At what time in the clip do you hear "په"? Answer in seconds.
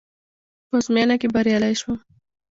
0.67-0.75